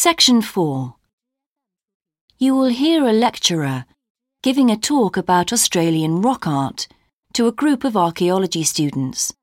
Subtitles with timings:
[0.00, 0.94] Section 4
[2.38, 3.84] You will hear a lecturer
[4.44, 6.86] giving a talk about Australian rock art
[7.32, 9.34] to a group of archaeology students.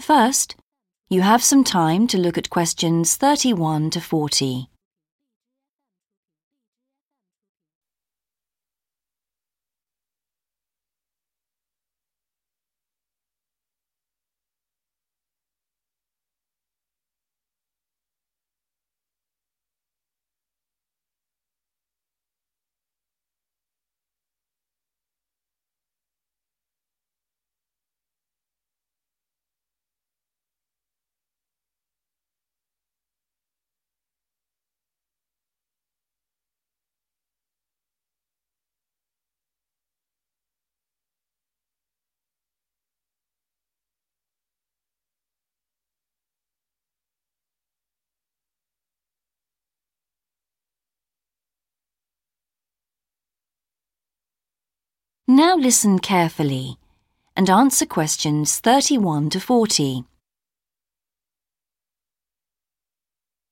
[0.00, 0.56] First,
[1.08, 4.68] you have some time to look at questions 31 to 40.
[55.32, 56.76] Now listen carefully
[57.36, 60.02] and answer questions 31 to 40.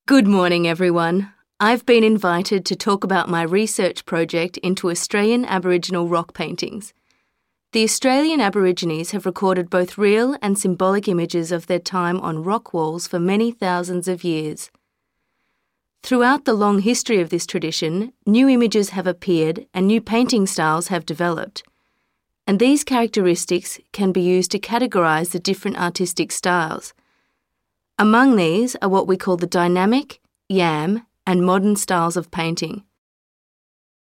[0.04, 1.32] Good morning, everyone.
[1.60, 6.92] I've been invited to talk about my research project into Australian Aboriginal rock paintings.
[7.70, 12.74] The Australian Aborigines have recorded both real and symbolic images of their time on rock
[12.74, 14.68] walls for many thousands of years.
[16.02, 20.88] Throughout the long history of this tradition, new images have appeared and new painting styles
[20.88, 21.62] have developed.
[22.48, 26.94] And these characteristics can be used to categorise the different artistic styles.
[27.98, 32.82] Among these are what we call the dynamic, yam, and modern styles of painting.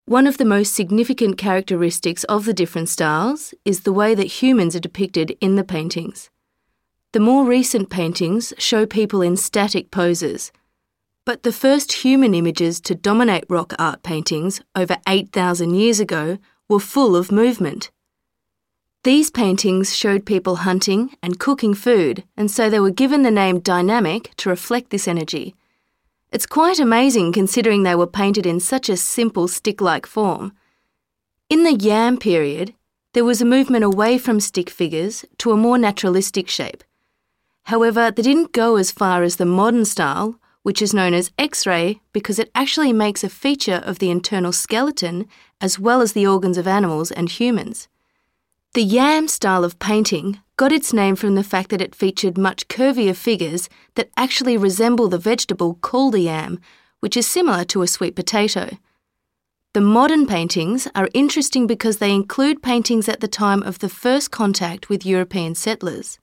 [0.04, 4.76] One of the most significant characteristics of the different styles is the way that humans
[4.76, 6.28] are depicted in the paintings.
[7.12, 10.52] The more recent paintings show people in static poses
[11.24, 16.80] but the first human images to dominate rock art paintings over 8,000 years ago were
[16.80, 17.90] full of movement.
[19.04, 23.60] These paintings showed people hunting and cooking food, and so they were given the name
[23.60, 25.54] dynamic to reflect this energy.
[26.32, 30.54] It's quite amazing considering they were painted in such a simple stick like form.
[31.50, 32.72] In the Yam period,
[33.12, 36.82] there was a movement away from stick figures to a more naturalistic shape.
[37.64, 41.66] However, they didn't go as far as the modern style which is known as X
[41.66, 45.28] ray because it actually makes a feature of the internal skeleton
[45.60, 47.86] as well as the organs of animals and humans.
[48.74, 52.66] The yam style of painting got its name from the fact that it featured much
[52.66, 56.58] curvier figures that actually resemble the vegetable called a yam,
[56.98, 58.70] which is similar to a sweet potato.
[59.74, 64.32] The modern paintings are interesting because they include paintings at the time of the first
[64.32, 66.18] contact with European settlers.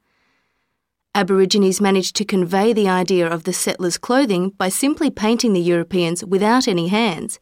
[1.16, 6.26] Aborigines managed to convey the idea of the settlers' clothing by simply painting the Europeans
[6.26, 7.40] without any hands,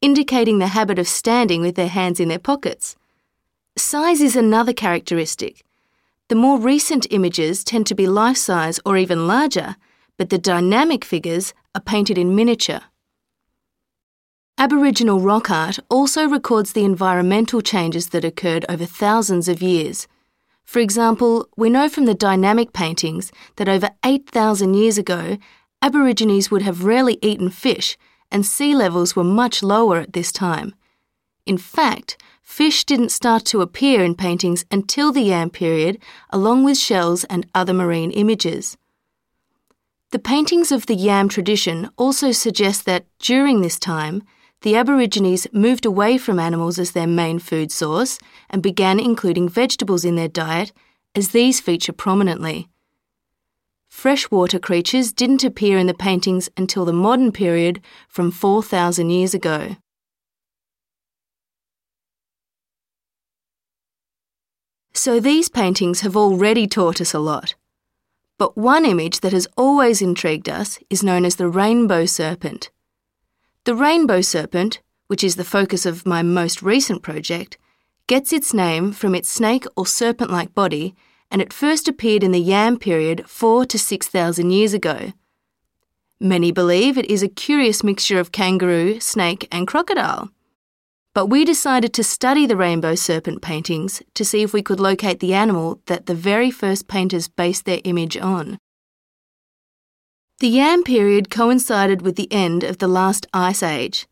[0.00, 2.96] indicating the habit of standing with their hands in their pockets.
[3.78, 5.64] Size is another characteristic.
[6.28, 9.76] The more recent images tend to be life size or even larger,
[10.16, 12.80] but the dynamic figures are painted in miniature.
[14.58, 20.08] Aboriginal rock art also records the environmental changes that occurred over thousands of years.
[20.64, 25.38] For example, we know from the dynamic paintings that over 8,000 years ago,
[25.80, 27.96] Aborigines would have rarely eaten fish
[28.32, 30.74] and sea levels were much lower at this time.
[31.48, 35.98] In fact, fish didn't start to appear in paintings until the Yam period,
[36.28, 38.76] along with shells and other marine images.
[40.10, 44.24] The paintings of the Yam tradition also suggest that during this time,
[44.60, 48.18] the Aborigines moved away from animals as their main food source
[48.50, 50.70] and began including vegetables in their diet,
[51.14, 52.68] as these feature prominently.
[53.88, 59.76] Freshwater creatures didn't appear in the paintings until the modern period from 4,000 years ago.
[64.98, 67.54] So these paintings have already taught us a lot.
[68.36, 72.72] But one image that has always intrigued us is known as the rainbow serpent.
[73.62, 77.58] The rainbow serpent, which is the focus of my most recent project,
[78.08, 80.96] gets its name from its snake or serpent like body,
[81.30, 85.12] and it first appeared in the Yam period 4 to 6,000 years ago.
[86.18, 90.32] Many believe it is a curious mixture of kangaroo, snake, and crocodile.
[91.14, 95.20] But we decided to study the rainbow serpent paintings to see if we could locate
[95.20, 98.58] the animal that the very first painters based their image on.
[100.40, 104.06] The Yam period coincided with the end of the last ice age.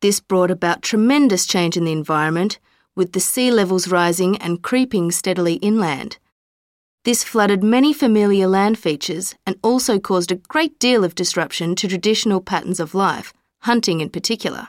[0.00, 2.58] This brought about tremendous change in the environment,
[2.94, 6.18] with the sea levels rising and creeping steadily inland.
[7.04, 11.88] This flooded many familiar land features and also caused a great deal of disruption to
[11.88, 14.68] traditional patterns of life, hunting in particular.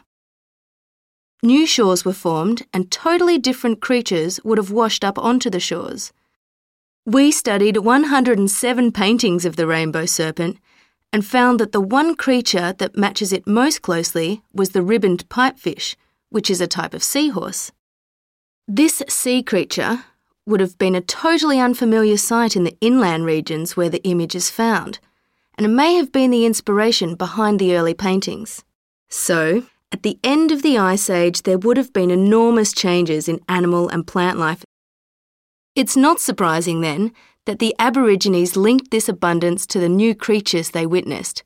[1.42, 6.12] New shores were formed and totally different creatures would have washed up onto the shores.
[7.06, 10.58] We studied 107 paintings of the rainbow serpent
[11.12, 15.96] and found that the one creature that matches it most closely was the ribboned pipefish,
[16.30, 17.72] which is a type of seahorse.
[18.68, 20.04] This sea creature
[20.46, 24.50] would have been a totally unfamiliar sight in the inland regions where the image is
[24.50, 25.00] found,
[25.58, 28.64] and it may have been the inspiration behind the early paintings.
[29.10, 33.42] So, at the end of the Ice Age, there would have been enormous changes in
[33.50, 34.64] animal and plant life.
[35.76, 37.12] It's not surprising, then,
[37.46, 41.44] that the Aborigines linked this abundance to the new creatures they witnessed.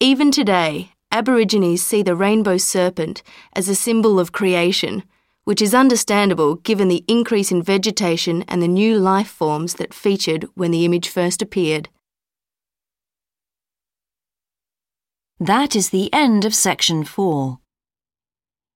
[0.00, 3.22] Even today, Aborigines see the rainbow serpent
[3.54, 5.02] as a symbol of creation,
[5.44, 10.46] which is understandable given the increase in vegetation and the new life forms that featured
[10.54, 11.88] when the image first appeared.
[15.40, 17.58] That is the end of section 4.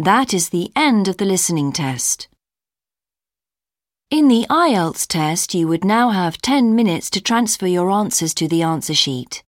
[0.00, 2.26] That is the end of the listening test.
[4.10, 8.48] In the IELTS test, you would now have 10 minutes to transfer your answers to
[8.48, 9.42] the answer sheet.